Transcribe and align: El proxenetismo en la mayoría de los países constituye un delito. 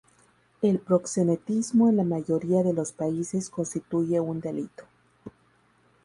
El 0.63 0.79
proxenetismo 0.79 1.87
en 1.87 1.97
la 1.97 2.03
mayoría 2.03 2.63
de 2.63 2.73
los 2.73 2.91
países 2.91 3.51
constituye 3.51 4.19
un 4.19 4.39
delito. 4.39 4.85